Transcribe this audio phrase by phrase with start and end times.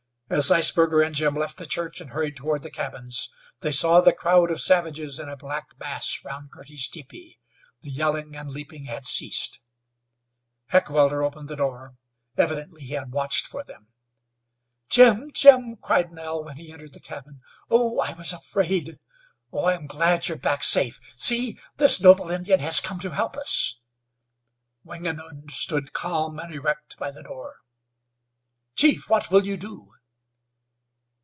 [0.33, 3.27] As Zeisberger and Jim left the church and hurried toward the cabins,
[3.59, 7.37] they saw the crowd of savages in a black mass round Girty's teepee.
[7.81, 9.59] The yelling and leaping had ceased.
[10.67, 11.97] Heckewelder opened the door.
[12.37, 13.89] Evidently he had watched for them.
[14.87, 15.31] "Jim!
[15.33, 17.41] Jim!" cried Nell, when he entered the cabin.
[17.69, 18.11] "Oh h!
[18.11, 18.99] I was afraid.
[19.51, 19.65] Oh!
[19.65, 21.01] I am glad you're back safe.
[21.17, 23.81] See, this noble Indian has come to help us."
[24.85, 27.57] Wingenund stood calm and erect by the door.
[28.77, 29.89] "Chief, what will you do?"